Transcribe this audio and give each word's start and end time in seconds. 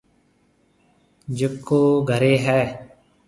جڪو 1.37 1.81
گهريَ 2.09 2.35
هيَ۔ 2.45 2.61